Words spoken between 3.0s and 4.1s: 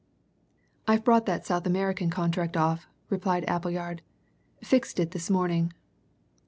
replied Appleyard.